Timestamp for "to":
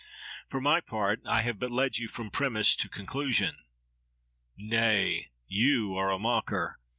2.75-2.89